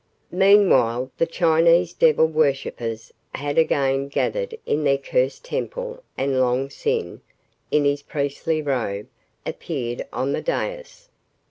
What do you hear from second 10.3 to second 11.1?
the dais.